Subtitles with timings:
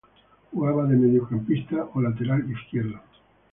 [0.51, 2.99] Jugaba de mediocampista o lateral izquierdo.